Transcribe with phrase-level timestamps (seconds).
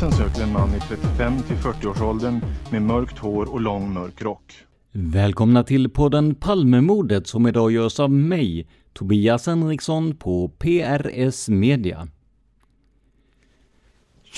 [0.00, 4.52] Polisen söker en man i 35 till 40-årsåldern med mörkt hår och lång mörk rock.
[4.92, 12.08] Välkomna till podden Palmemordet som idag görs av mig, Tobias Henriksson på PRS Media.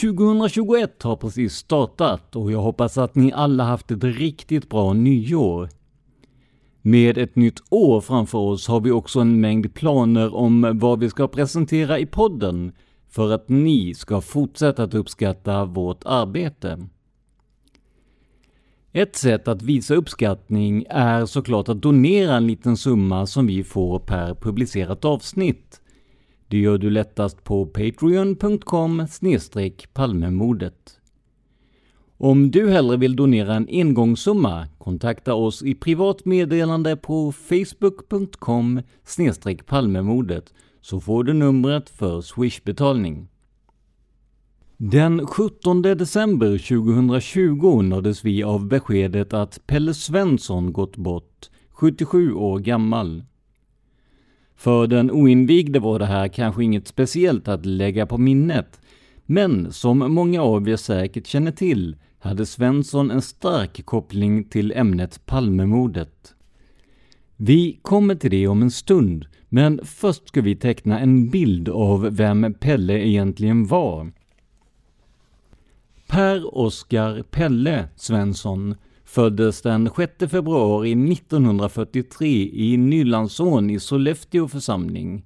[0.00, 5.68] 2021 har precis startat och jag hoppas att ni alla haft ett riktigt bra nyår.
[6.82, 11.10] Med ett nytt år framför oss har vi också en mängd planer om vad vi
[11.10, 12.72] ska presentera i podden
[13.16, 16.86] för att ni ska fortsätta att uppskatta vårt arbete.
[18.92, 23.98] Ett sätt att visa uppskattning är såklart att donera en liten summa som vi får
[23.98, 25.80] per publicerat avsnitt.
[26.48, 29.06] Det gör du lättast på patreon.com
[29.92, 31.00] palmemordet.
[32.18, 38.82] Om du hellre vill donera en engångssumma, kontakta oss i privat meddelande på facebook.com
[39.66, 40.52] palmemordet
[40.86, 43.28] så får du numret för swishbetalning.
[44.76, 52.58] Den 17 december 2020 nåddes vi av beskedet att Pelle Svensson gått bort, 77 år
[52.58, 53.24] gammal.
[54.56, 58.80] För den oinvigde var det här kanske inget speciellt att lägga på minnet,
[59.24, 65.26] men som många av er säkert känner till hade Svensson en stark koppling till ämnet
[65.26, 66.35] Palmemordet.
[67.36, 72.16] Vi kommer till det om en stund, men först ska vi teckna en bild av
[72.16, 74.12] vem Pelle egentligen var.
[76.06, 85.24] Per Oskar Pelle Svensson föddes den 6 februari 1943 i Nylandsån i Sollefteå församling.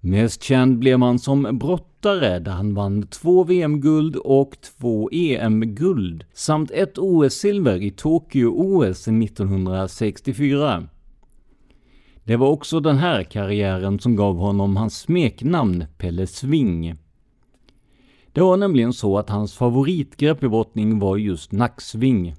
[0.00, 6.70] Mest känd blev han som brottare där han vann två VM-guld och två EM-guld samt
[6.70, 10.88] ett OS-silver i Tokyo-OS 1964.
[12.28, 16.96] Det var också den här karriären som gav honom hans smeknamn Pelle Sving.
[18.32, 22.34] Det var nämligen så att hans favoritgrepp i brottning var just nacksving.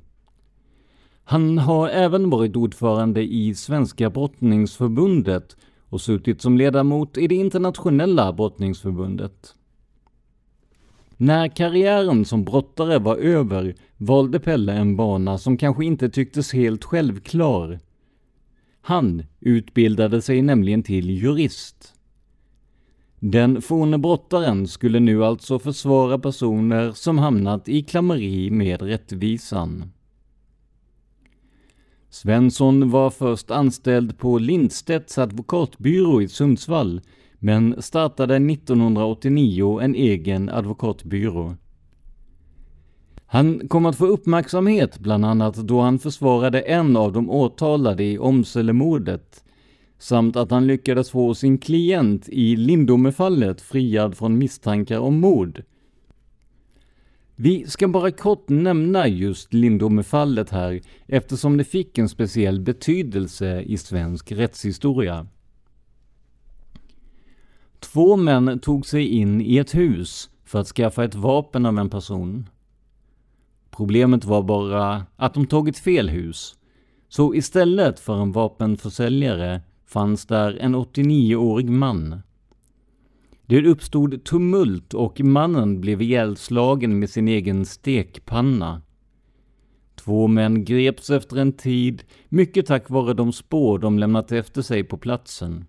[1.23, 5.55] Han har även varit ordförande i Svenska brottningsförbundet
[5.89, 9.55] och suttit som ledamot i det internationella brottningsförbundet.
[11.17, 16.83] När karriären som brottare var över valde Pelle en bana som kanske inte tycktes helt
[16.83, 17.79] självklar.
[18.89, 21.93] Han utbildade sig nämligen till jurist.
[23.19, 29.91] Den forne brottaren skulle nu alltså försvara personer som hamnat i klammeri med rättvisan.
[32.09, 37.01] Svensson var först anställd på Lindstedts advokatbyrå i Sundsvall,
[37.39, 41.55] men startade 1989 en egen advokatbyrå.
[43.31, 48.17] Han kom att få uppmärksamhet bland annat då han försvarade en av de åtalade i
[48.17, 49.43] Omselemordet,
[49.97, 55.63] samt att han lyckades få sin klient i Lindomefallet friad från misstankar om mord.
[57.35, 63.77] Vi ska bara kort nämna just Lindomefallet här eftersom det fick en speciell betydelse i
[63.77, 65.27] svensk rättshistoria.
[67.79, 71.89] Två män tog sig in i ett hus för att skaffa ett vapen av en
[71.89, 72.45] person.
[73.79, 76.55] Problemet var bara att de tagit fel hus.
[77.09, 82.21] Så istället för en vapenförsäljare fanns där en 89-årig man.
[83.45, 88.81] Det uppstod tumult och mannen blev ihjälslagen med sin egen stekpanna.
[89.95, 94.83] Två män greps efter en tid, mycket tack vare de spår de lämnat efter sig
[94.83, 95.65] på platsen.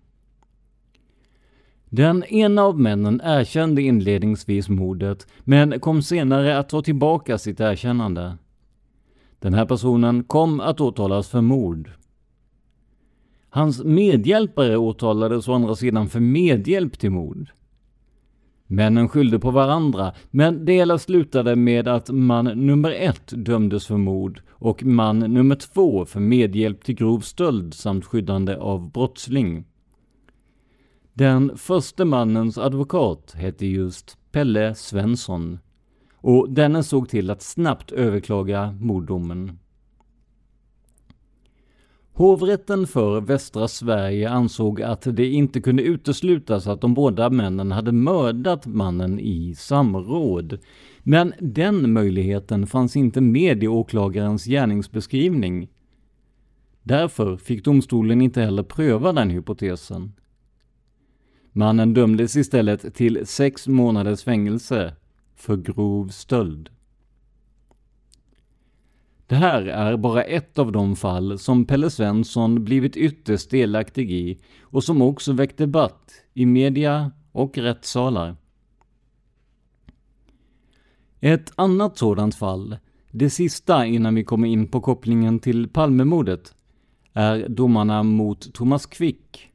[1.93, 8.37] Den ena av männen erkände inledningsvis mordet, men kom senare att ta tillbaka sitt erkännande.
[9.39, 11.89] Den här personen kom att åtalas för mord.
[13.49, 17.49] Hans medhjälpare åtalades å andra sidan för medhjälp till mord.
[18.67, 23.97] Männen skyllde på varandra, men det hela slutade med att man nummer ett dömdes för
[23.97, 29.65] mord och man nummer två för medhjälp till grov stöld samt skyddande av brottsling.
[31.13, 35.59] Den första mannens advokat hette just Pelle Svensson
[36.15, 39.59] och denne såg till att snabbt överklaga morddomen.
[42.13, 47.91] Hovrätten för västra Sverige ansåg att det inte kunde uteslutas att de båda männen hade
[47.91, 50.59] mördat mannen i samråd.
[51.03, 55.69] Men den möjligheten fanns inte med i åklagarens gärningsbeskrivning.
[56.83, 60.13] Därför fick domstolen inte heller pröva den hypotesen.
[61.51, 64.95] Mannen dömdes istället till sex månaders fängelse
[65.35, 66.69] för grov stöld.
[69.27, 74.39] Det här är bara ett av de fall som Pelle Svensson blivit ytterst delaktig i
[74.61, 78.35] och som också väckt debatt i media och rättssalar.
[81.19, 82.77] Ett annat sådant fall,
[83.11, 86.55] det sista innan vi kommer in på kopplingen till Palmemordet,
[87.13, 89.50] är domarna mot Thomas Quick.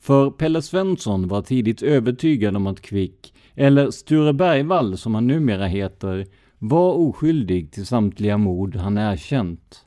[0.00, 5.66] För Pelle Svensson var tidigt övertygad om att Quick, eller Sture Bergvall som han numera
[5.66, 6.26] heter,
[6.58, 9.84] var oskyldig till samtliga mord han erkänt.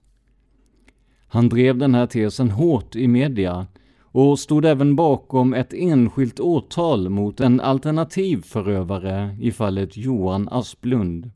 [1.27, 3.67] Han drev den här tesen hårt i media
[4.01, 11.31] och stod även bakom ett enskilt åtal mot en alternativ förövare i fallet Johan Asplund.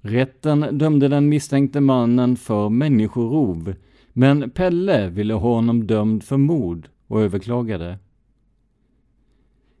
[0.00, 3.74] Rätten dömde den misstänkte mannen för människorov,
[4.12, 7.98] men Pelle ville ha honom dömd för mord och överklagade.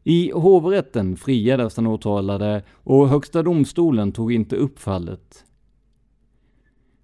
[0.04, 5.44] I hovrätten friades den åtalade och Högsta domstolen tog inte upp fallet.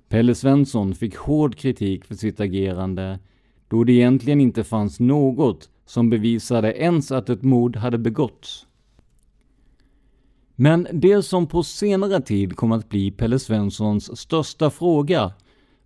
[0.08, 3.18] Pelle Svensson fick hård kritik för sitt agerande
[3.68, 8.66] då det egentligen inte fanns något som bevisade ens att ett mord hade begåtts.
[10.56, 15.32] Men det som på senare tid kom att bli Pelle Svenssons största fråga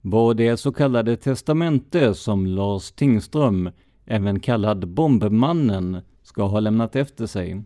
[0.00, 3.70] var det så kallade testamente som Lars Tingström,
[4.10, 7.62] även kallad Bombmannen, ska ha lämnat efter sig.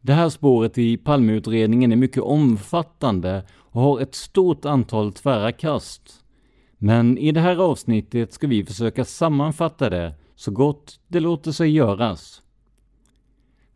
[0.00, 6.24] Det här spåret i Palmeutredningen är mycket omfattande och har ett stort antal tvära kast.
[6.78, 11.70] Men i det här avsnittet ska vi försöka sammanfatta det så gott det låter sig
[11.70, 12.42] göras.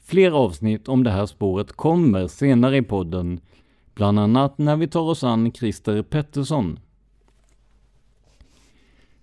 [0.04, 3.40] Fler avsnitt om det här spåret kommer senare i podden,
[3.94, 6.78] bland annat när vi tar oss an Christer Pettersson.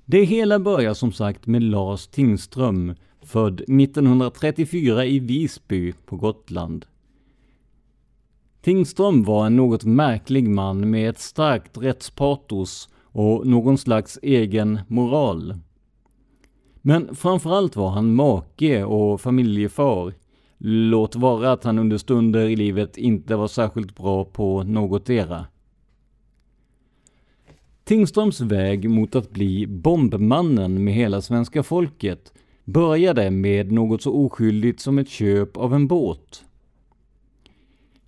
[0.09, 6.85] Det hela börjar som sagt med Lars Tingström, född 1934 i Visby på Gotland.
[8.61, 15.55] Tingström var en något märklig man med ett starkt rättspatos och någon slags egen moral.
[16.81, 20.13] Men framförallt var han make och familjefar.
[20.57, 25.45] Låt vara att han under stunder i livet inte var särskilt bra på något era.
[27.87, 32.33] Tingströms väg mot att bli bombmannen med hela svenska folket
[32.65, 36.45] började med något så oskyldigt som ett köp av en båt.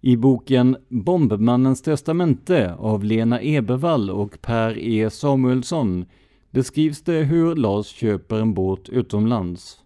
[0.02, 6.06] I boken Bombmannens testamente av Lena Ebervall och Per E Samuelsson
[6.52, 9.78] beskrivs det hur Lars köper en båt utomlands.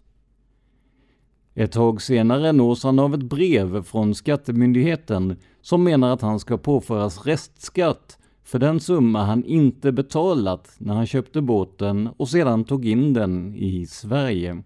[1.54, 6.58] Ett tag senare nås han av ett brev från Skattemyndigheten som menar att han ska
[6.58, 12.86] påföras restskatt för den summa han inte betalat när han köpte båten och sedan tog
[12.86, 14.62] in den i Sverige.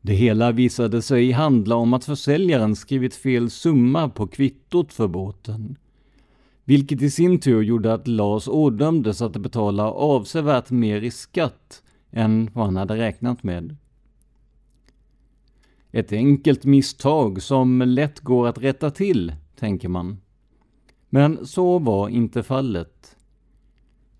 [0.00, 5.76] Det hela visade sig handla om att försäljaren skrivit fel summa på kvittot för båten.
[6.64, 12.50] Vilket i sin tur gjorde att Lars ådömdes att betala avsevärt mer i skatt än
[12.52, 13.76] vad han hade räknat med.
[15.92, 20.20] Ett enkelt misstag som lätt går att rätta till, tänker man.
[21.10, 23.16] Men så var inte fallet.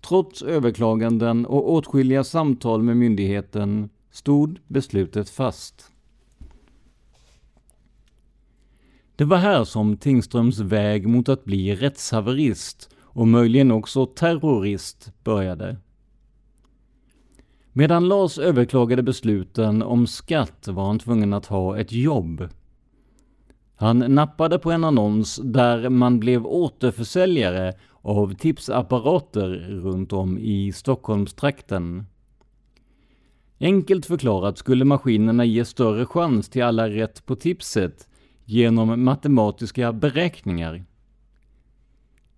[0.01, 5.91] Trots överklaganden och åtskilliga samtal med myndigheten stod beslutet fast.
[9.15, 15.77] Det var här som Tingströms väg mot att bli rättshaverist och möjligen också terrorist började.
[17.73, 22.49] Medan Lars överklagade besluten om skatt var han tvungen att ha ett jobb.
[23.79, 29.49] Han nappade på en annons där man blev återförsäljare av tipsapparater
[29.83, 32.05] runt om i Stockholmstrakten.
[33.59, 38.07] Enkelt förklarat skulle maskinerna ge större chans till alla rätt på tipset
[38.45, 40.83] genom matematiska beräkningar.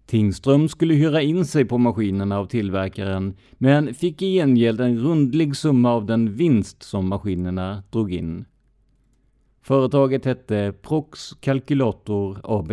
[0.05, 5.55] Tingström skulle hyra in sig på maskinerna av tillverkaren, men fick i gengäld en rundlig
[5.55, 8.45] summa av den vinst som maskinerna drog in.
[9.61, 12.71] Företaget hette Prox Calculator AB.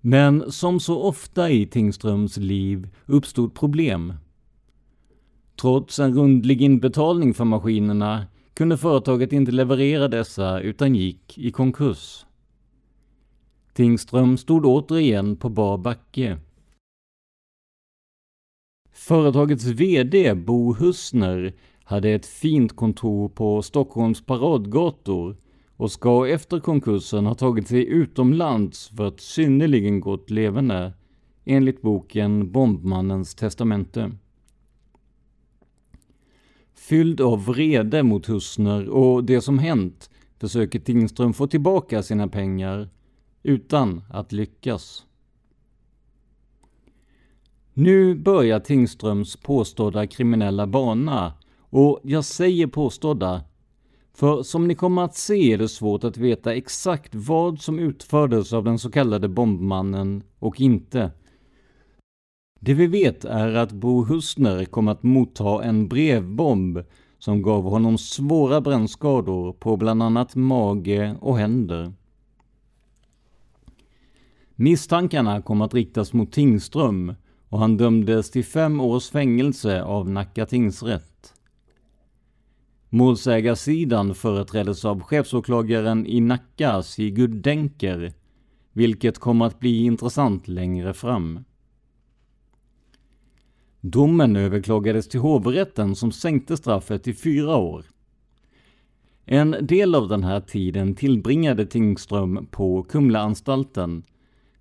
[0.00, 4.14] Men som så ofta i Tingströms liv uppstod problem.
[5.60, 12.26] Trots en rundlig inbetalning för maskinerna kunde företaget inte leverera dessa utan gick i konkurs.
[13.72, 16.38] Tingström stod återigen på bar backe.
[18.92, 21.54] Företagets VD Bo Husner
[21.90, 25.36] hade ett fint kontor på Stockholms paradgator
[25.76, 30.92] och ska efter konkursen ha tagit sig utomlands för ett synnerligen gott leverne,
[31.44, 34.12] enligt boken Bombmannens testamente.
[36.74, 42.88] Fylld av vrede mot Husner och det som hänt försöker Tingström få tillbaka sina pengar
[43.42, 45.06] utan att lyckas.
[47.74, 51.32] Nu börjar Tingströms påstådda kriminella bana
[51.70, 53.42] och jag säger påstådda
[54.14, 58.52] för som ni kommer att se är det svårt att veta exakt vad som utfördes
[58.52, 61.10] av den så kallade bombmannen och inte.
[62.60, 66.82] Det vi vet är att Bo Husner kom att motta en brevbomb
[67.18, 71.92] som gav honom svåra brännskador på bland annat mage och händer.
[74.54, 77.14] Misstankarna kom att riktas mot Tingström
[77.48, 81.09] och han dömdes till fem års fängelse av Nacka tingsrätt.
[82.92, 88.12] Målsägarsidan företräddes av chefsåklagaren i Nacka, Sigurd Denker,
[88.72, 91.44] vilket kommer att bli intressant längre fram.
[93.80, 97.84] Domen överklagades till hovrätten som sänkte straffet till fyra år.
[99.24, 104.02] En del av den här tiden tillbringade Tingström på Kumlaanstalten,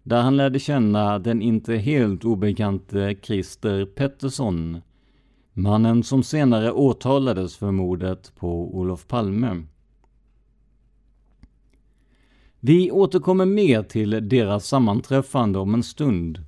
[0.04, 4.82] där han lärde känna den inte helt obekante Christer Pettersson,
[5.62, 9.64] mannen som senare åtalades för mordet på Olof Palme.
[12.60, 16.46] Vi återkommer mer till deras sammanträffande om en stund.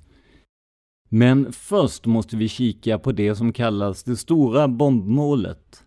[1.08, 5.84] Men först måste vi kika på det som kallas det stora bombmålet.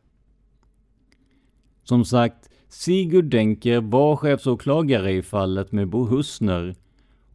[1.84, 6.76] Som sagt, Sigurd Denker var chefsåklagare i fallet med Bo Husner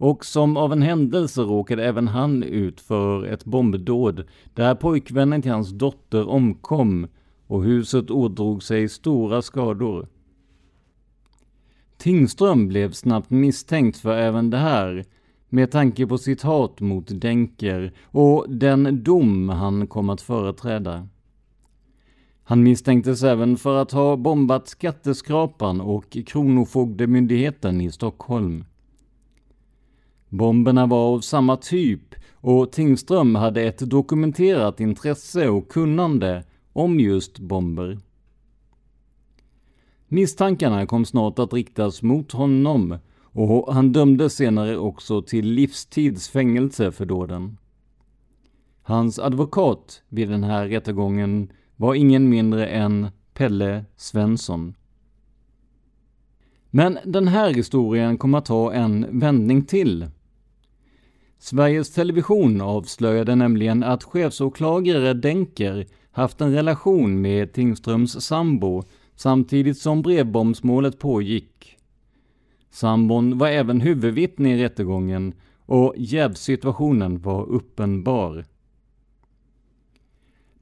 [0.01, 5.51] och som av en händelse råkade även han ut för ett bombdåd där pojkvännen till
[5.51, 7.07] hans dotter omkom
[7.47, 10.09] och huset ådrog sig stora skador.
[11.97, 15.05] Tingström blev snabbt misstänkt för även det här
[15.49, 21.09] med tanke på sitt hat mot Denker och den dom han kom att företräda.
[22.43, 28.65] Han misstänktes även för att ha bombat skatteskrapan och Kronofogdemyndigheten i Stockholm.
[30.31, 37.39] Bomberna var av samma typ och Tingström hade ett dokumenterat intresse och kunnande om just
[37.39, 37.99] bomber.
[40.09, 42.99] Misstankarna kom snart att riktas mot honom
[43.33, 47.59] och han dömdes senare också till livstidsfängelse för dåden.
[48.83, 54.75] Hans advokat vid den här rättegången var ingen mindre än Pelle Svensson.
[56.71, 60.07] Men den här historien kommer att ta en vändning till.
[61.43, 68.83] Sveriges Television avslöjade nämligen att chefsåklagare Denker haft en relation med Tingströms sambo
[69.17, 71.77] samtidigt som brevbombsmålet pågick.
[72.71, 75.35] Sambon var även huvudvittne i rättegången
[75.67, 78.45] och jävssituationen var uppenbar.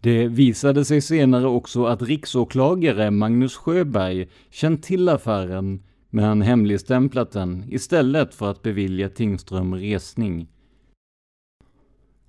[0.00, 7.64] Det visade sig senare också att riksåklagare Magnus Sjöberg känt till affären men hemligstämplat den
[7.68, 10.49] istället för att bevilja Tingström resning.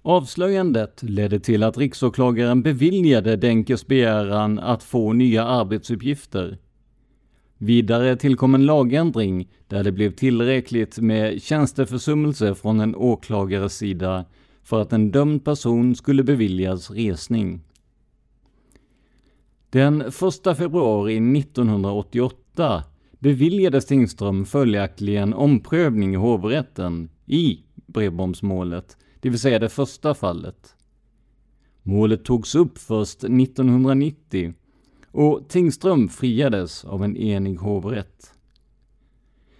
[0.10, 6.58] Avslöjandet ledde till att riksåklagaren beviljade Denkes begäran att få nya arbetsuppgifter.
[7.58, 14.26] Vidare tillkom en lagändring där det blev tillräckligt med tjänsteförsummelse från en åklagares sida
[14.64, 17.62] för att en dömd person skulle beviljas resning.
[19.70, 22.84] Den 1 februari 1988
[23.20, 30.76] beviljades Tingström följaktligen omprövning i hovrätten i brevbombsmålet det vill säga det första fallet.
[31.84, 34.54] Målet togs upp först 1990
[35.12, 38.34] och Tingström friades av en enig hovrätt.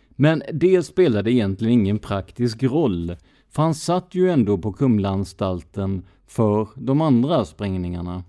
[0.10, 3.16] Men det spelade egentligen ingen praktisk roll,
[3.50, 8.24] för han satt ju ändå på Kumlaanstalten för de andra sprängningarna.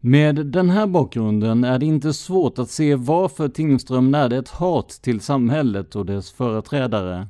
[0.00, 4.88] Med den här bakgrunden är det inte svårt att se varför Tingström närde ett hat
[4.88, 7.28] till samhället och dess företrädare.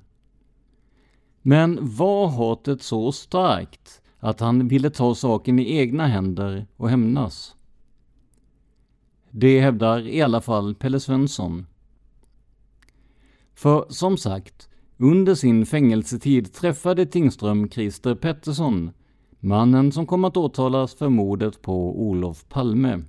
[1.48, 7.56] Men var hatet så starkt att han ville ta saken i egna händer och hämnas?
[9.30, 11.66] Det hävdar i alla fall Pelle Svensson.
[13.54, 18.90] För som sagt, under sin fängelsetid träffade Tingström Christer Pettersson,
[19.40, 23.02] mannen som kom att åtalas för mordet på Olof Palme.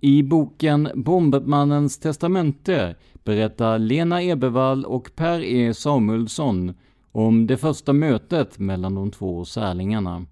[0.00, 6.74] I boken Bombmannens testamente berättar Lena Ebervall och Per E Samuelsson
[7.12, 10.26] om det första mötet mellan de två särlingarna.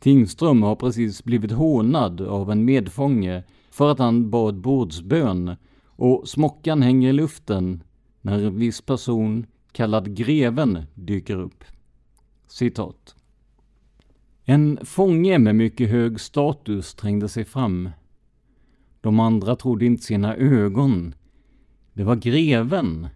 [0.00, 6.82] Tingström har precis blivit hånad av en medfånge för att han bad bordsbön och smockan
[6.82, 7.82] hänger i luften
[8.20, 11.64] när en viss person kallad greven dyker upp.
[12.46, 13.14] Citat.
[14.44, 17.90] En fånge med mycket hög status trängde sig fram.
[19.00, 21.14] De andra trodde inte sina ögon.
[21.92, 23.08] Det var greven.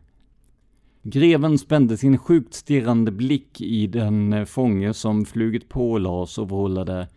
[1.08, 6.48] Greven spände sin sjukt stirrande blick i den eh, fånge som flugit på Lars och
[6.48, 7.08] vrålade.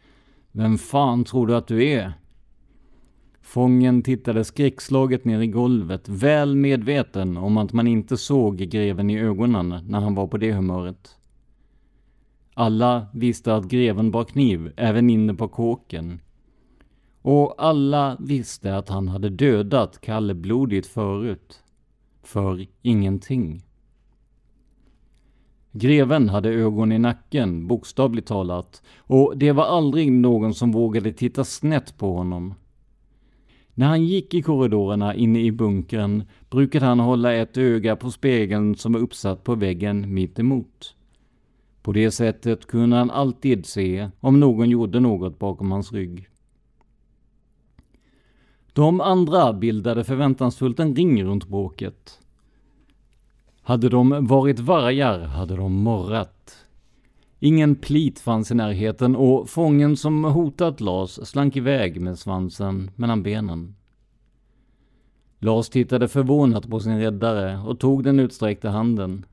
[0.52, 2.14] Vem fan tror du att du är?
[3.42, 9.20] Fången tittade skräckslaget ner i golvet, väl medveten om att man inte såg greven i
[9.20, 11.18] ögonen när han var på det humöret.
[12.54, 16.20] Alla visste att greven bar kniv, även inne på kåken.
[17.22, 21.64] Och alla visste att han hade dödat Kalle blodigt förut.
[22.24, 23.64] För ingenting.
[25.72, 31.44] Greven hade ögon i nacken, bokstavligt talat, och det var aldrig någon som vågade titta
[31.44, 32.54] snett på honom.
[33.74, 38.76] När han gick i korridorerna inne i bunkern brukade han hålla ett öga på spegeln
[38.76, 40.96] som var uppsatt på väggen mitt emot.
[41.82, 46.28] På det sättet kunde han alltid se om någon gjorde något bakom hans rygg.
[48.74, 52.20] De andra bildade förväntansfullt en ring runt bråket.
[53.70, 56.66] Hade de varit vargar hade de morrat.
[57.40, 63.24] Ingen plit fanns i närheten och fången som hotat Lars slank iväg med svansen mellan
[63.24, 63.76] benen.
[65.40, 69.26] Lars tittade förvånat på sin räddare och tog den utsträckta handen.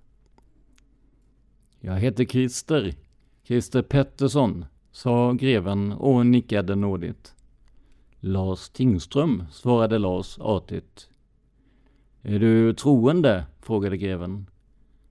[1.80, 2.94] Jag heter Christer,
[3.44, 7.34] Christer Pettersson, sa greven och nickade nådigt.
[8.20, 11.08] Lars Tingström, svarade Lars artigt.
[12.28, 13.46] Är du troende?
[13.60, 14.46] frågade greven.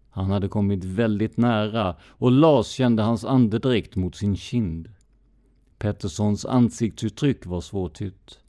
[0.09, 4.89] Han hade kommit väldigt nära och Lars kände hans andedräkt mot sin kind.
[5.77, 8.39] Petterssons ansiktsuttryck var svårtytt.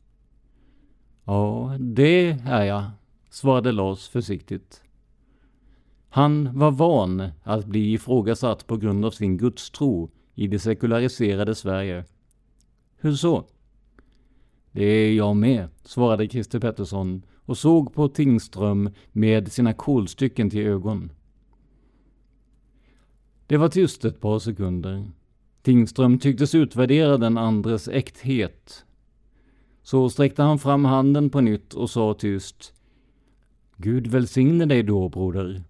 [1.24, 2.84] Ja, det är jag,
[3.30, 4.82] svarade Lars försiktigt.
[6.08, 12.04] Han var van att bli ifrågasatt på grund av sin gudstro i det sekulariserade Sverige.
[12.96, 13.44] Hur så?
[14.72, 20.66] Det är jag med, svarade Christer Pettersson och såg på Tingström med sina kolstycken till
[20.66, 21.12] ögon.
[23.46, 25.10] Det var tyst ett par sekunder.
[25.62, 28.84] Tingström tycktes utvärdera den andres äkthet.
[29.82, 32.72] Så sträckte han fram handen på nytt och sa tyst.
[33.76, 35.62] Gud välsigne dig då, broder.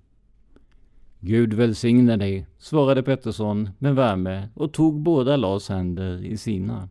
[1.21, 6.89] Gud välsigne dig, svarade Pettersson med värme och tog båda Lars händer i sina.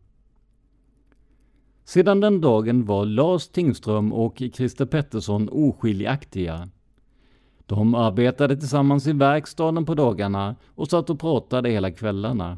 [1.86, 6.70] Sedan den dagen var Lars Tingström och Christer Pettersson oskiljaktiga.
[7.66, 12.58] De arbetade tillsammans i verkstaden på dagarna och satt och pratade hela kvällarna.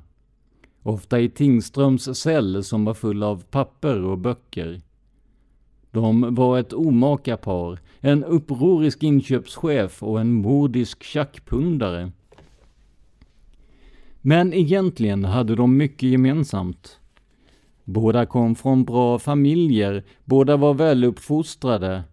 [0.84, 4.82] Ofta i Tingströms cell som var full av papper och böcker.
[5.92, 12.12] De var ett omaka par, en upprorisk inköpschef och en mordisk tjackpundare.
[14.22, 17.00] Men egentligen hade de mycket gemensamt.
[17.90, 22.04] Båda kom från bra familjer, båda var väluppfostrade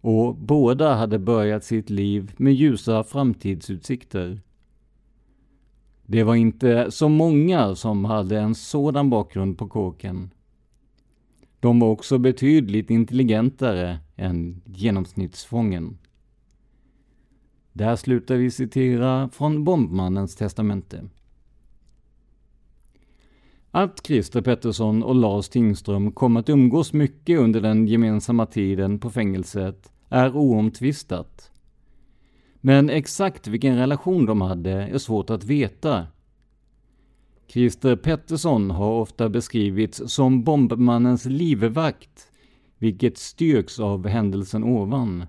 [0.00, 4.40] och båda hade börjat sitt liv med ljusa framtidsutsikter.
[6.06, 10.30] Det var inte så många som hade en sådan bakgrund på kåken.
[11.60, 15.98] De var också betydligt intelligentare än genomsnittsfången.
[17.72, 21.04] Där slutar vi citera från Bombmannens testamente.
[23.74, 29.10] Att Christer Pettersson och Lars Tingström kom att umgås mycket under den gemensamma tiden på
[29.10, 31.50] fängelset är oomtvistat.
[32.60, 36.06] Men exakt vilken relation de hade är svårt att veta.
[37.48, 42.30] Christer Pettersson har ofta beskrivits som bombmannens livvakt,
[42.78, 45.26] vilket styrks av händelsen ovan.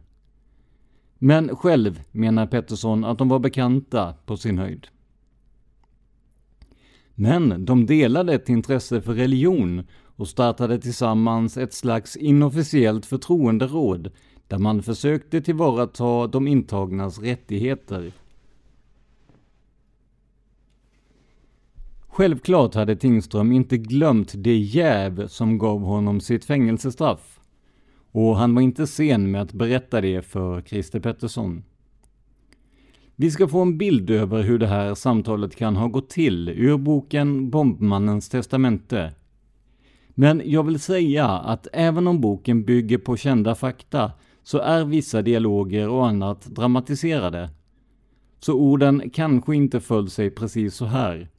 [1.19, 4.87] Men själv menar Pettersson att de var bekanta på sin höjd.
[7.15, 9.83] Men de delade ett intresse för religion
[10.15, 14.11] och startade tillsammans ett slags inofficiellt förtroenderåd
[14.47, 18.11] där man försökte tillvarata de intagnas rättigheter.
[22.07, 27.39] Självklart hade Tingström inte glömt det jäv som gav honom sitt fängelsestraff.
[28.11, 31.63] Och han var inte sen med att berätta det för Christer Pettersson.
[33.15, 36.77] Vi ska få en bild över hur det här samtalet kan ha gått till ur
[36.77, 39.13] boken Bombmannens testamente.
[40.09, 44.11] Men jag vill säga att även om boken bygger på kända fakta
[44.43, 47.49] så är vissa dialoger och annat dramatiserade.
[48.39, 51.29] Så orden kanske inte föll sig precis så här.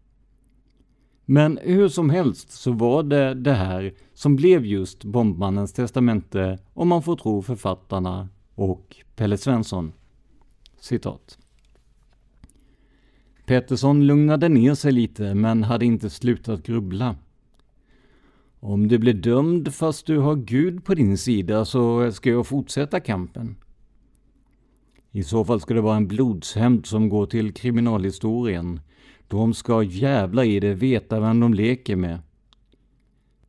[1.24, 6.88] Men hur som helst så var det det här som blev just Bombmannens testamente om
[6.88, 9.92] man får tro författarna och Pelle Svensson.
[10.80, 11.38] Citat.
[13.46, 17.16] Pettersson lugnade ner sig lite men hade inte slutat grubbla.
[18.60, 23.00] Om du blir dömd fast du har Gud på din sida så ska jag fortsätta
[23.00, 23.56] kampen.
[25.10, 28.80] I så fall ska det vara en blodshämnd som går till kriminalhistorien.
[29.28, 32.18] De ska jävla i det veta vem de leker med.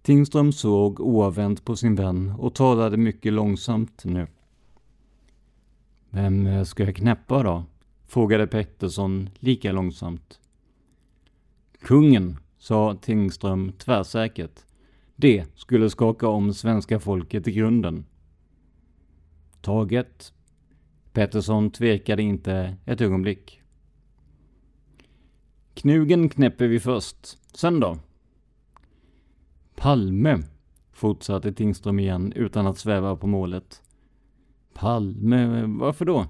[0.01, 4.27] Tingström såg oavvänt på sin vän och talade mycket långsamt nu.
[6.09, 7.63] Vem ska jag knäppa då?
[8.07, 10.39] Frågade Pettersson lika långsamt.
[11.81, 14.59] Kungen, sa Tingström tvärsäkert.
[15.15, 18.05] Det skulle skaka om svenska folket i grunden.
[19.61, 20.33] Taget.
[21.13, 23.61] Pettersson tvekade inte ett ögonblick.
[25.73, 27.37] Knugen knäpper vi först.
[27.53, 27.99] Sen då?
[29.75, 30.43] Palme,
[30.91, 33.83] fortsatte Tingström igen utan att sväva på målet.
[34.73, 36.25] Palme, varför då?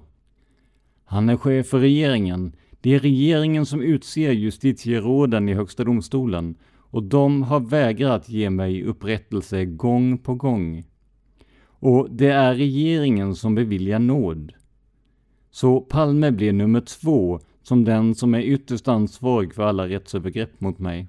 [1.08, 2.52] Han är chef för regeringen.
[2.80, 6.54] Det är regeringen som utser justitieråden i Högsta domstolen
[6.90, 10.84] och de har vägrat ge mig upprättelse gång på gång.
[11.78, 14.52] Och det är regeringen som beviljar nåd.
[15.50, 20.78] Så Palme blir nummer två som den som är ytterst ansvarig för alla rättsövergrepp mot
[20.78, 21.06] mig.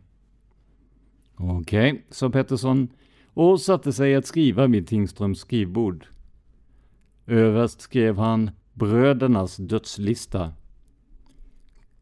[1.35, 2.87] Okej, okay, sa Pettersson
[3.33, 6.05] och satte sig att skriva vid Tingströms skrivbord.
[7.27, 10.53] Överst skrev han brödernas dödslista.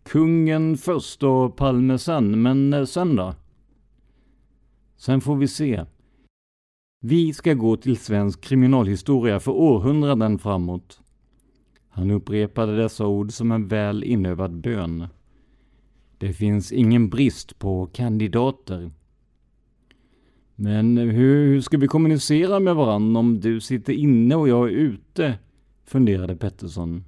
[0.04, 3.34] Kungen först och Palme sen, men eh, sen då?
[4.96, 5.86] Sen får vi se.
[7.02, 11.02] Vi ska gå till svensk kriminalhistoria för århundraden framåt.
[11.90, 15.08] Han upprepade dessa ord som en väl inövad bön.
[16.18, 18.92] Det finns ingen brist på kandidater.
[20.56, 24.72] Men hur, hur ska vi kommunicera med varandra om du sitter inne och jag är
[24.72, 25.38] ute?
[25.86, 27.04] Funderade Pettersson.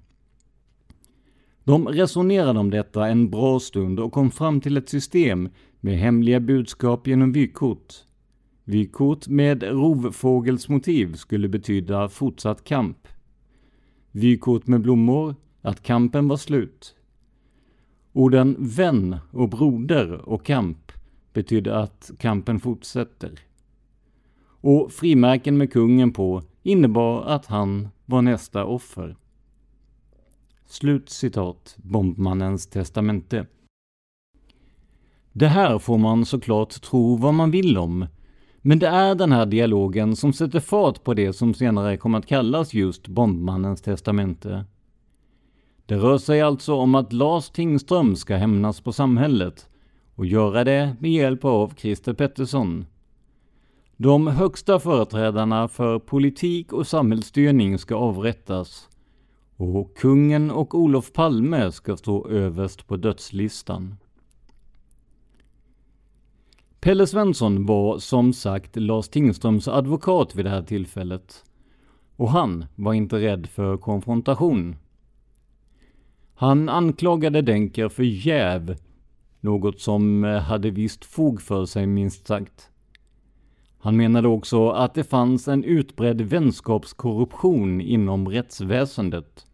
[1.63, 6.39] De resonerade om detta en bra stund och kom fram till ett system med hemliga
[6.39, 7.93] budskap genom vykort.
[8.63, 13.07] Vykort med rovfågelsmotiv skulle betyda fortsatt kamp.
[14.11, 16.95] Vykort med blommor, att kampen var slut.
[18.13, 20.91] Orden vän och broder och kamp
[21.33, 23.39] betydde att kampen fortsätter.
[24.61, 29.15] Och frimärken med kungen på innebar att han var nästa offer.
[30.65, 33.45] Slut citat Bombmannens testamente.
[35.33, 38.05] Det här får man såklart tro vad man vill om,
[38.61, 42.25] men det är den här dialogen som sätter fart på det som senare kommer att
[42.25, 44.65] kallas just Bombmannens testamente.
[45.85, 49.69] Det rör sig alltså om att Lars Tingström ska hämnas på samhället
[50.15, 52.85] och göra det med hjälp av Christer Pettersson.
[53.99, 58.89] De högsta företrädarna för politik och samhällsstyrning ska avrättas
[59.55, 63.97] och kungen och Olof Palme ska stå överst på dödslistan.
[66.79, 71.43] Pelle Svensson var som sagt Lars Tingströms advokat vid det här tillfället.
[72.15, 74.75] Och han var inte rädd för konfrontation.
[76.35, 78.75] Han anklagade Denker för jäv,
[79.39, 82.69] något som eh, hade visst fog för sig minst sagt.
[83.87, 89.45] Han menade också att det fanns en utbredd vänskapskorruption inom rättsväsendet.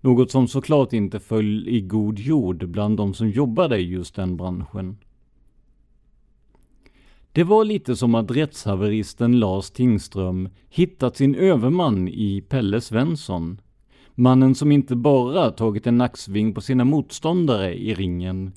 [0.00, 4.36] Något som såklart inte föll i god jord bland de som jobbade i just den
[4.36, 4.98] branschen.
[7.32, 13.60] Det var lite som att rättshaveristen Lars Tingström hittat sin överman i Pelle Svensson.
[14.14, 18.52] Mannen som inte bara tagit en nacksving på sina motståndare i ringen,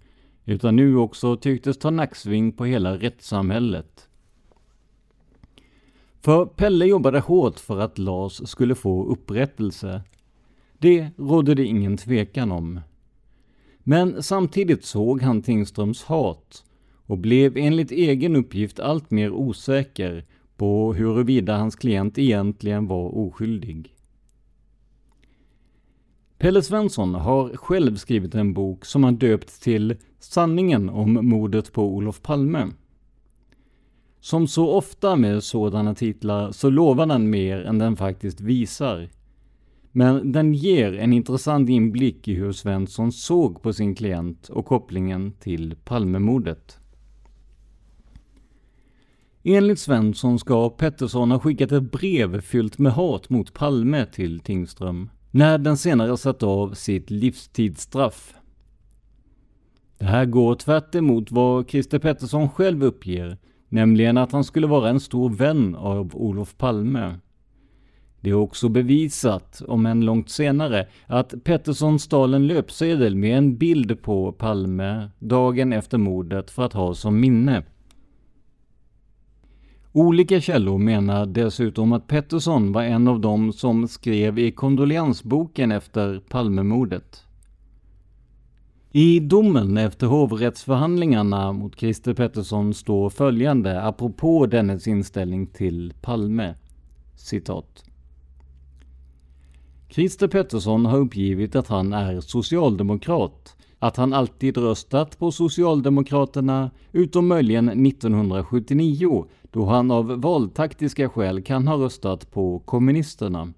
[0.45, 4.10] utan nu också tycktes ta nacksving på hela rättssamhället.
[6.24, 10.02] För Pelle jobbade hårt för att Lars skulle få upprättelse.
[10.78, 12.80] Det rådde det ingen tvekan om.
[13.80, 16.66] Men samtidigt såg han Tingströms hat
[17.06, 20.26] och blev enligt egen uppgift allt mer osäker
[20.58, 23.96] på huruvida hans klient egentligen var oskyldig.
[26.38, 31.84] Pelle Svensson har själv skrivit en bok som han döpt till Sanningen om mordet på
[31.96, 32.68] Olof Palme.
[34.24, 39.10] Som så ofta med sådana titlar så lovar den mer än den faktiskt visar.
[39.92, 45.32] Men den ger en intressant inblick i hur Svensson såg på sin klient och kopplingen
[45.32, 46.80] till Palmemordet.
[49.44, 55.10] Enligt Svensson ska Pettersson ha skickat ett brev fyllt med hat mot Palme till Tingström,
[55.32, 58.36] när den senare satt av sitt livstidsstraff.
[59.98, 63.38] Det här går tvärt emot vad Christer Pettersson själv uppger,
[63.74, 67.20] nämligen att han skulle vara en stor vän av Olof Palme.
[68.22, 73.58] Det är också bevisat, om än långt senare, att Pettersson stal en löpsedel med en
[73.58, 77.64] bild på Palme dagen efter mordet för att ha som minne.
[79.92, 86.20] Olika källor menar dessutom att Pettersson var en av dem som skrev i kondoleansboken efter
[86.30, 87.24] Palmemordet.
[88.95, 96.56] I domen efter hovrättsförhandlingarna mot Christer Pettersson står följande apropå dennes inställning till Palme.
[97.15, 97.84] Citat.
[99.89, 107.27] Christer Pettersson har uppgivit att han är socialdemokrat, att han alltid röstat på Socialdemokraterna, utom
[107.27, 113.53] möjligen 1979, då han av valtaktiska skäl kan ha röstat på kommunisterna.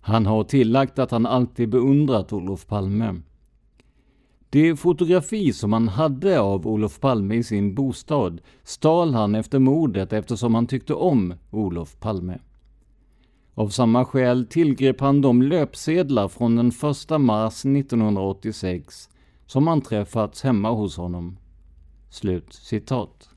[0.00, 3.14] Han har tillagt att han alltid beundrat Olof Palme.
[4.50, 10.12] Det fotografi som han hade av Olof Palme i sin bostad stal han efter mordet
[10.12, 12.38] eftersom han tyckte om Olof Palme.
[13.54, 19.08] Av samma skäl tillgrep han de löpsedlar från den 1 mars 1986
[19.46, 21.36] som anträffats hemma hos honom.
[22.10, 23.28] Slut citat.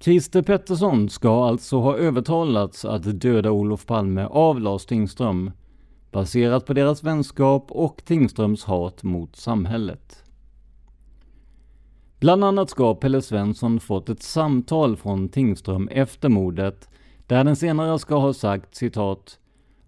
[0.00, 5.50] Christer Pettersson ska alltså ha övertalats att döda Olof Palme av Lars Tingström,
[6.16, 10.24] baserat på deras vänskap och Tingströms hat mot samhället.
[12.20, 16.88] Bland annat ska Pelle Svensson fått ett samtal från Tingström efter mordet
[17.26, 19.38] där den senare ska ha sagt citat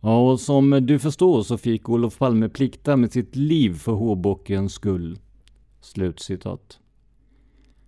[0.01, 4.73] Ja, och som du förstår så fick Olof Palme plikta med sitt liv för hårbockens
[4.73, 5.19] skull.
[5.81, 6.79] Slut citat.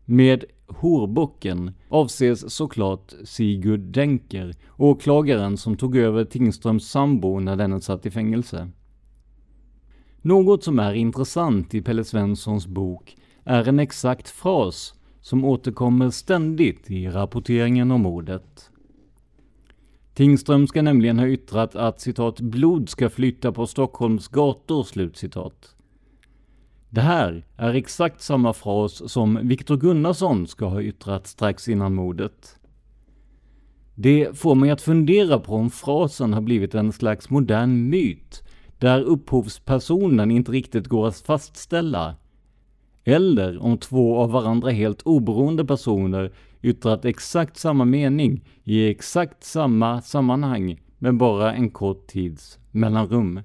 [0.05, 8.07] Med horbocken avses såklart Sigurd Denker, åklagaren som tog över Tingströms sambo när denne satt
[8.07, 8.69] i fängelse.
[10.23, 16.91] Något som är intressant i Pelle Svenssons bok är en exakt fras som återkommer ständigt
[16.91, 18.71] i rapporteringen om mordet.
[20.15, 24.83] Tingström ska nämligen ha yttrat att citat ”blod ska flytta på Stockholms gator”.
[24.83, 25.75] Slutcitat.
[26.93, 32.57] Det här är exakt samma fras som Viktor Gunnarsson ska ha yttrat strax innan mordet.
[33.95, 38.43] Det får mig att fundera på om frasen har blivit en slags modern myt,
[38.79, 42.15] där upphovspersonen inte riktigt går att fastställa.
[43.05, 50.03] Eller om två av varandra helt oberoende personer yttrat exakt samma mening i exakt samma
[50.03, 53.41] sammanhang med bara en kort tids mellanrum.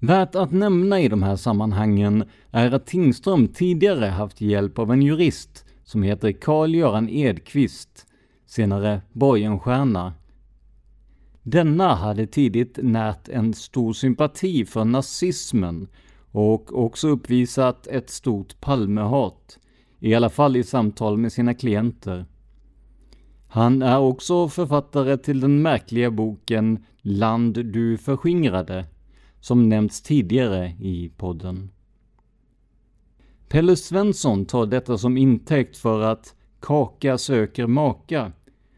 [0.00, 5.02] Värt att nämna i de här sammanhangen är att Tingström tidigare haft hjälp av en
[5.02, 8.06] jurist som heter Carl-Göran Edqvist,
[8.46, 10.14] senare Borgenstierna.
[11.42, 15.88] Denna hade tidigt närt en stor sympati för nazismen
[16.30, 19.58] och också uppvisat ett stort Palmehat,
[19.98, 22.24] i alla fall i samtal med sina klienter.
[23.48, 28.84] Han är också författare till den märkliga boken Land du förskingrade,
[29.40, 31.70] som nämnts tidigare i podden.
[33.48, 38.32] Pelle Svensson tar detta som intäkt för att kaka söker maka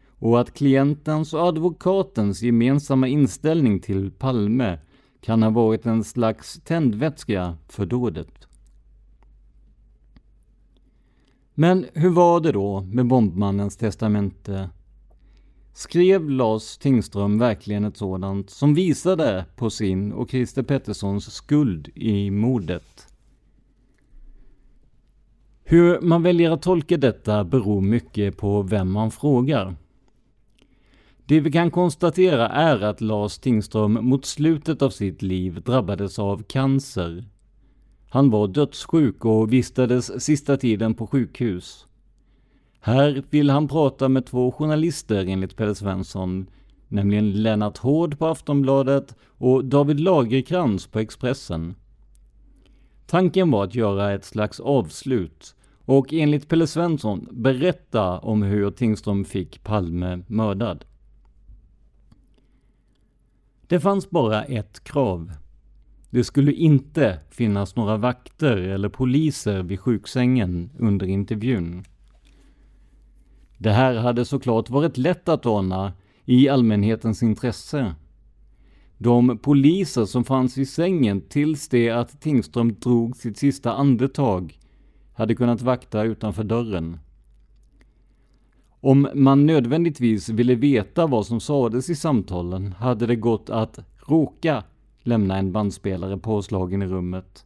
[0.09, 4.79] och att klientens och advokatens gemensamma inställning till Palme
[5.21, 8.47] kan ha varit en slags tändvätska för dådet.
[11.53, 14.69] Men hur var det då med bombmannens testamente?
[15.73, 22.31] Skrev Lars Tingström verkligen ett sådant som visade på sin och Christer Petterssons skuld i
[22.31, 23.07] mordet?
[25.63, 29.75] Hur man väljer att tolka detta beror mycket på vem man frågar.
[31.25, 36.43] Det vi kan konstatera är att Lars Tingström mot slutet av sitt liv drabbades av
[36.43, 37.25] cancer.
[38.09, 41.87] Han var dödssjuk och vistades sista tiden på sjukhus.
[42.83, 46.47] Här vill han prata med två journalister enligt Pelle Svensson,
[46.87, 51.75] nämligen Lennart Hård på Aftonbladet och David Lagerkrans på Expressen.
[53.07, 59.25] Tanken var att göra ett slags avslut och enligt Pelle Svensson berätta om hur Tingström
[59.25, 60.85] fick Palme mördad.
[63.67, 65.31] Det fanns bara ett krav.
[66.09, 71.83] Det skulle inte finnas några vakter eller poliser vid sjuksängen under intervjun.
[73.61, 75.93] Det här hade såklart varit lätt att ordna
[76.25, 77.95] i allmänhetens intresse.
[78.97, 84.59] De poliser som fanns i sängen tills det att Tingström drog sitt sista andetag
[85.13, 86.99] hade kunnat vakta utanför dörren.
[88.79, 94.63] Om man nödvändigtvis ville veta vad som sades i samtalen hade det gått att råka
[95.03, 97.45] lämna en bandspelare påslagen i rummet,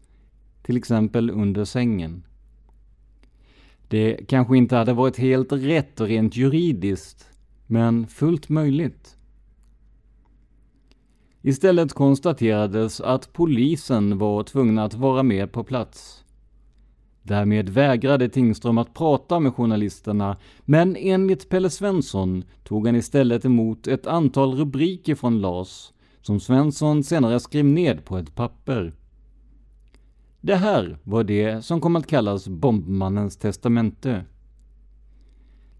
[0.62, 2.24] till exempel under sängen.
[3.88, 7.30] Det kanske inte hade varit helt rätt rent juridiskt,
[7.68, 9.18] men fullt möjligt.
[11.42, 16.26] Istället konstaterades att polisen var tvungna att vara med på plats.
[17.24, 23.88] Därmed vägrade Tingström att prata med journalisterna, men enligt Pelle Svensson tog han istället emot
[23.88, 28.94] ett antal rubriker från Lars, som Svensson senare skrev ned på ett papper.
[30.46, 34.26] Det här var det som kom att kallas bombmannens testamente.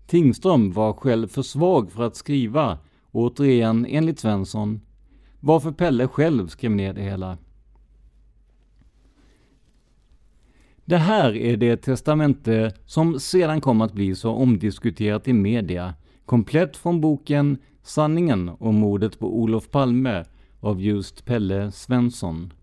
[0.08, 2.78] Tingström var själv för svag för att skriva,
[3.12, 4.82] återigen enligt Svensson,
[5.40, 7.38] varför Pelle själv skrev ner det hela.
[10.86, 15.94] Det här är det testamente som sedan kom att bli så omdiskuterat i media,
[16.26, 20.26] komplett från boken Sanningen om mordet på Olof Palme
[20.60, 22.54] av just Pelle Svensson.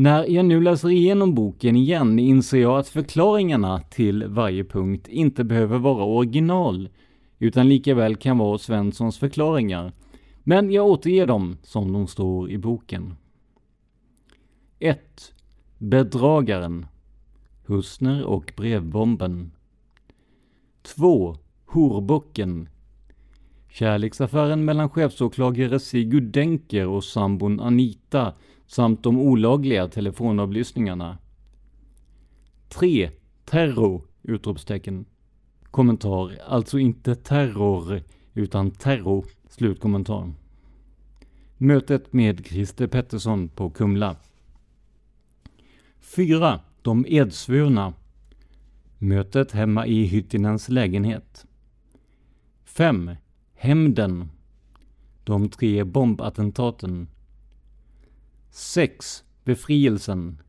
[0.00, 5.44] När jag nu läser igenom boken igen inser jag att förklaringarna till varje punkt inte
[5.44, 6.88] behöver vara original,
[7.38, 9.92] utan lika väl kan vara Svenssons förklaringar.
[10.44, 13.14] Men jag återger dem som de står i boken.
[14.78, 15.34] 1.
[15.78, 16.86] Bedragaren
[17.66, 19.50] Husner och brevbomben
[20.82, 21.36] 2.
[21.66, 22.68] Horbocken
[23.68, 28.34] Kärleksaffären mellan chefsåklagare Sigurd Denker och sambon Anita
[28.68, 31.18] samt de olagliga telefonavlyssningarna.
[32.68, 33.10] 3.
[33.44, 34.02] Terror!
[34.22, 35.04] Utropstecken.
[35.70, 38.02] Kommentar, alltså inte terror,
[38.34, 39.24] utan terror.
[39.48, 40.32] Slutkommentar.
[41.56, 44.16] Mötet med Christer Pettersson på Kumla.
[46.00, 46.60] 4.
[46.82, 47.94] De edsvurna.
[48.98, 51.46] Mötet hemma i Hyttinens lägenhet.
[52.64, 53.10] 5.
[53.54, 54.28] Hämnden.
[55.24, 57.08] De tre bombattentaten.
[58.50, 59.24] 6.
[59.44, 60.42] Befrielsen.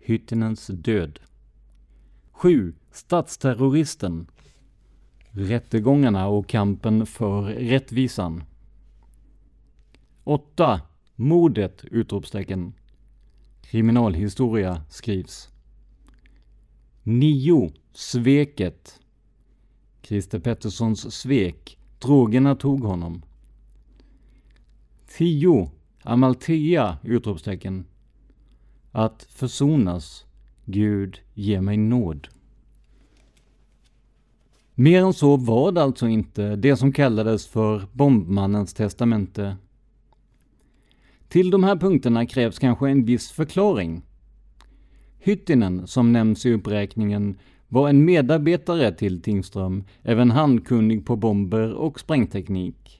[0.00, 1.20] Hyttinens död.
[2.32, 2.74] 7.
[2.90, 4.26] Statsterroristen.
[5.30, 8.44] Rättegångarna och kampen för rättvisan.
[10.24, 10.80] 8.
[11.16, 11.84] Mordet!
[11.84, 12.72] Utropstecken.
[13.62, 15.48] Kriminalhistoria skrivs.
[17.02, 17.72] 9.
[17.92, 19.00] Sveket.
[20.02, 21.78] Christer Petterssons svek.
[21.98, 23.22] Drogerna tog honom.
[25.08, 25.70] 10.
[26.02, 26.98] Amalthea!
[27.02, 27.84] Utropstecken.
[28.92, 30.24] Att försonas.
[30.64, 32.28] Gud, ge mig nåd.
[34.74, 39.56] Mer än så var det alltså inte, det som kallades för bombmannens testamente.
[41.28, 44.02] Till de här punkterna krävs kanske en viss förklaring.
[45.18, 51.74] Hyttinen, som nämns i uppräkningen, var en medarbetare till Tingström, även han kunnig på bomber
[51.74, 52.99] och sprängteknik.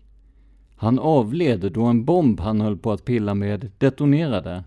[0.81, 4.65] Han avled då en bomb han höll på att pilla med detonerade.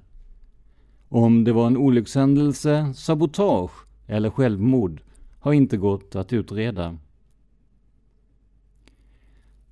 [1.09, 3.71] Om det var en olyckshändelse, sabotage
[4.07, 5.01] eller självmord
[5.39, 6.97] har inte gått att utreda.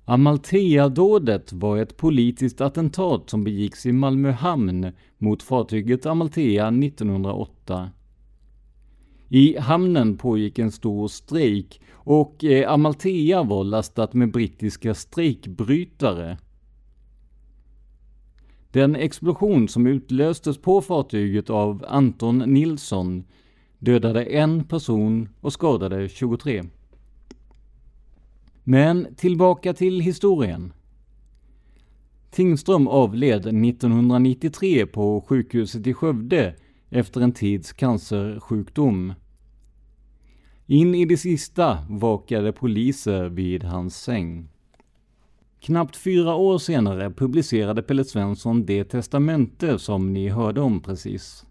[0.04, 7.90] Amalthea-dådet var ett politiskt attentat som begicks i Malmö hamn mot fartyget Amalthea 1908.
[9.34, 16.38] I hamnen pågick en stor strejk och eh, Amalthea var lastat med brittiska strejkbrytare.
[18.70, 23.24] Den explosion som utlöstes på fartyget av Anton Nilsson
[23.78, 26.62] dödade en person och skadade 23.
[28.64, 30.72] Men tillbaka till historien.
[32.30, 36.54] Tingström avled 1993 på sjukhuset i Skövde
[36.90, 39.12] efter en tids cancersjukdom.
[40.72, 44.48] In i det sista vakade poliser vid hans säng.
[45.60, 51.46] Knappt fyra år senare publicerade Pelle Svensson det testamente som ni hörde om precis.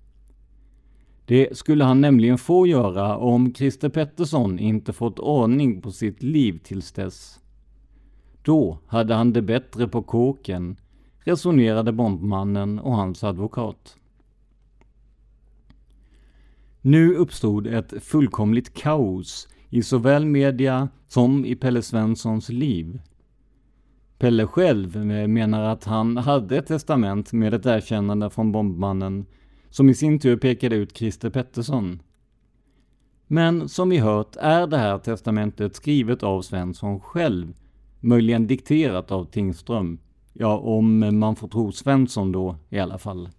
[1.25, 6.60] Det skulle han nämligen få göra om Christer Pettersson inte fått ordning på sitt liv
[6.63, 7.39] tills dess.
[8.43, 10.75] Då hade han det bättre på kåken,
[11.19, 13.97] resonerade bombmannen och hans advokat.
[16.84, 23.01] Nu uppstod ett fullkomligt kaos i såväl media som i Pelle Svenssons liv.
[24.17, 29.25] Pelle själv eh, menar att han hade ett testament med ett erkännande från bombmannen
[29.69, 32.01] som i sin tur pekade ut Christer Pettersson.
[33.27, 37.53] Men som vi hört är det här testamentet skrivet av Svensson själv,
[37.99, 39.99] möjligen dikterat av Tingström.
[40.34, 43.29] Ja, om man får tro Svensson då i alla fall.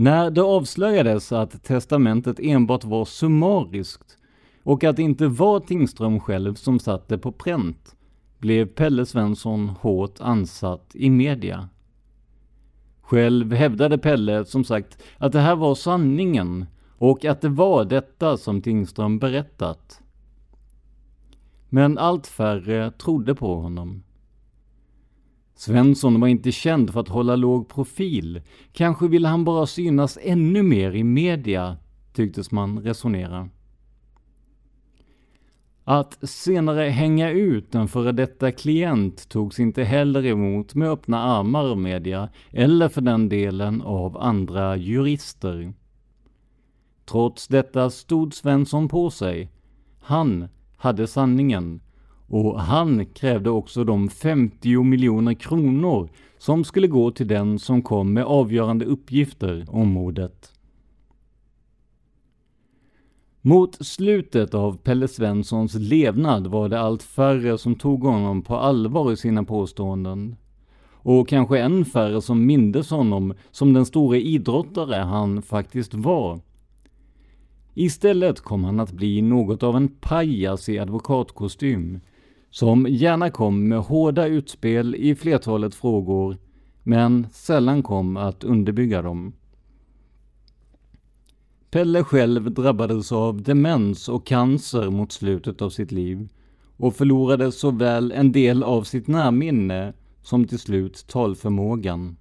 [0.00, 4.18] När det avslöjades att testamentet enbart var summariskt
[4.62, 7.96] och att det inte var Tingström själv som satte på pränt
[8.38, 11.68] blev Pelle Svensson hårt ansatt i media.
[13.00, 16.66] Själv hävdade Pelle som sagt att det här var sanningen
[16.98, 20.00] och att det var detta som Tingström berättat.
[21.68, 24.02] Men allt färre trodde på honom.
[25.58, 28.42] Svensson var inte känd för att hålla låg profil.
[28.72, 31.76] Kanske ville han bara synas ännu mer i media,
[32.12, 33.48] tycktes man resonera.
[35.84, 41.64] Att senare hänga ut en före detta klient togs inte heller emot med öppna armar
[41.64, 45.72] av media, eller för den delen av andra jurister.
[47.04, 49.50] Trots detta stod Svensson på sig.
[50.00, 51.80] Han hade sanningen
[52.28, 56.08] och han krävde också de 50 miljoner kronor
[56.38, 60.52] som skulle gå till den som kom med avgörande uppgifter om mordet.
[63.40, 69.12] Mot slutet av Pelle Svenssons levnad var det allt färre som tog honom på allvar
[69.12, 70.36] i sina påståenden.
[70.90, 76.40] Och kanske än färre som mindes honom som den store idrottare han faktiskt var.
[77.74, 82.00] Istället kom han att bli något av en pajas i advokatkostym,
[82.50, 86.36] som gärna kom med hårda utspel i flertalet frågor,
[86.82, 89.32] men sällan kom att underbygga dem.
[91.70, 96.28] Pelle själv drabbades av demens och cancer mot slutet av sitt liv
[96.76, 99.92] och förlorade såväl en del av sitt närminne
[100.22, 102.16] som till slut talförmågan.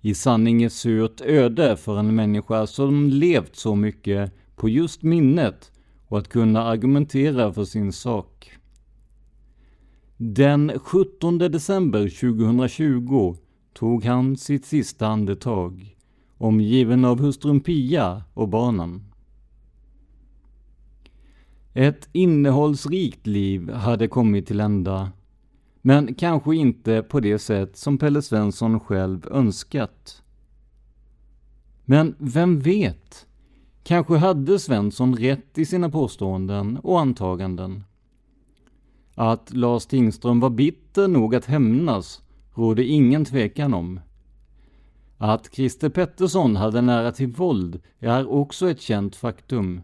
[0.00, 5.72] I sanning ett surt öde för en människa som levt så mycket på just minnet
[6.08, 8.52] och att kunna argumentera för sin sak.
[10.24, 13.36] Den 17 december 2020
[13.72, 15.96] tog han sitt sista andetag,
[16.38, 19.04] omgiven av hustrun Pia och barnen.
[21.72, 25.12] Ett innehållsrikt liv hade kommit till ända,
[25.80, 30.22] men kanske inte på det sätt som Pelle Svensson själv önskat.
[31.84, 33.26] Men vem vet?
[33.82, 37.84] Kanske hade Svensson rätt i sina påståenden och antaganden.
[39.14, 42.22] Att Lars Tingström var bitter nog att hämnas
[42.54, 44.00] råder ingen tvekan om.
[45.18, 49.82] Att Christer Pettersson hade nära till våld är också ett känt faktum.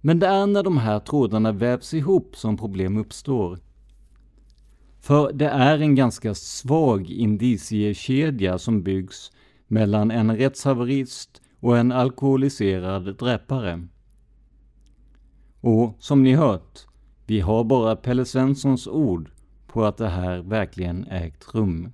[0.00, 3.58] Men det är när de här trådarna vävs ihop som problem uppstår.
[5.00, 9.32] För det är en ganska svag indiciekedja som byggs
[9.66, 13.86] mellan en rättshaverist och en alkoholiserad dräpare.
[15.60, 16.86] Och som ni hört,
[17.30, 19.30] vi har bara Pelle Svenssons ord
[19.66, 21.92] på att det här verkligen ägt rum.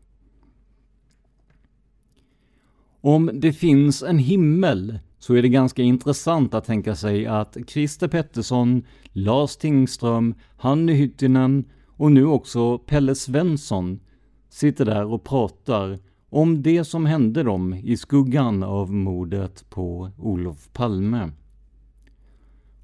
[3.01, 8.09] Om det finns en himmel så är det ganska intressant att tänka sig att Christer
[8.09, 14.01] Pettersson, Lars Tingström, Hanny Hyttinen och nu också Pelle Svensson
[14.49, 20.73] sitter där och pratar om det som hände dem i skuggan av mordet på Olof
[20.73, 21.31] Palme.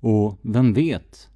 [0.01, 1.32] Och vem vet?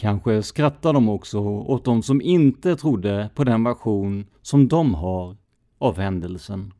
[0.00, 5.36] Kanske skrattar de också åt de som inte trodde på den version som de har
[5.78, 6.72] av händelsen.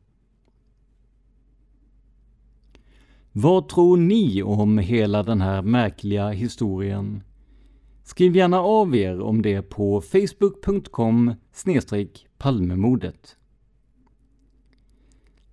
[3.31, 7.23] Vad tror ni om hela den här märkliga historien?
[8.03, 11.33] Skriv gärna av er om det på facebook.com
[12.37, 13.37] palmemordet.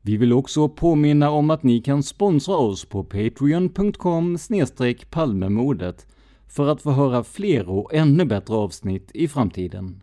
[0.03, 4.39] Vi vill också påminna om att ni kan sponsra oss på patreon.com
[5.11, 6.07] palmemordet
[6.49, 10.03] för att få höra fler och ännu bättre avsnitt i framtiden.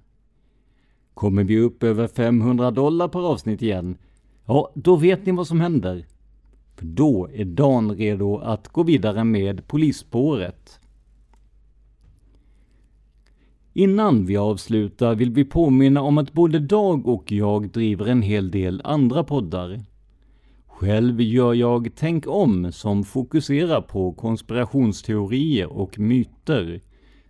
[1.13, 3.97] Kommer vi upp över 500 dollar per avsnitt igen,
[4.45, 6.05] ja, då vet ni vad som händer.
[6.75, 10.79] För då är Dan redo att gå vidare med polisspåret.
[13.73, 18.51] Innan vi avslutar vill vi påminna om att både Dag och jag driver en hel
[18.51, 19.79] del andra poddar.
[20.76, 26.82] Själv gör jag Tänk om som fokuserar på konspirationsteorier och myter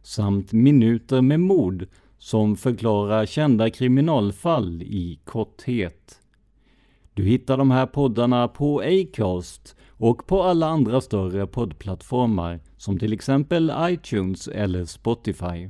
[0.01, 1.87] samt Minuter med mord
[2.17, 6.19] som förklarar kända kriminalfall i korthet.
[7.13, 13.13] Du hittar de här poddarna på Acast och på alla andra större poddplattformar som till
[13.13, 15.69] exempel iTunes eller Spotify.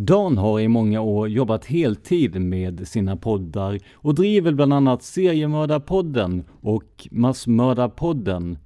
[0.00, 6.44] Dan har i många år jobbat heltid med sina poddar och driver bland annat Seriemördarpodden
[6.60, 8.58] och Massmördarpodden.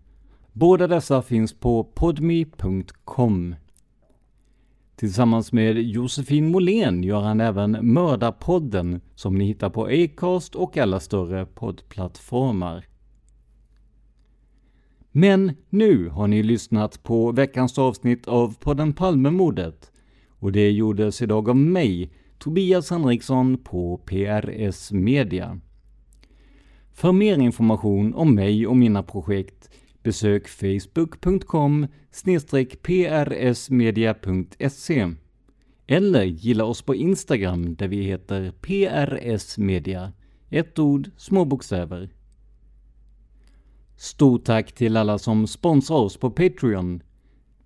[0.53, 3.55] Båda dessa finns på podme.com.
[4.97, 11.01] Tillsammans med Josefin Måhlén gör han även Mördarpodden som ni hittar på Acast och alla
[11.01, 12.87] större poddplattformar.
[15.13, 19.92] Men nu har ni lyssnat på veckans avsnitt av podden Palmemordet
[20.43, 25.61] och det gjordes idag av mig, Tobias Henriksson på PRS Media.
[26.93, 29.71] För mer information om mig och mina projekt
[30.03, 31.87] besök facebook.com
[33.33, 35.11] prsmedia.se
[35.87, 40.13] eller gilla oss på Instagram där vi heter prsmedia.
[40.51, 42.11] Ett ord, små bokstäver.
[43.97, 47.03] Stort tack till alla som sponsrar oss på Patreon.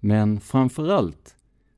[0.00, 1.36] Men framförallt,